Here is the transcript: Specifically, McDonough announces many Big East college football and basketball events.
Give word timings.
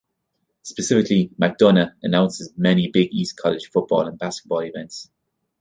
Specifically, 0.63 1.29
McDonough 1.39 1.93
announces 2.01 2.51
many 2.57 2.87
Big 2.89 3.09
East 3.13 3.37
college 3.37 3.67
football 3.69 4.07
and 4.07 4.17
basketball 4.17 4.61
events. 4.61 5.11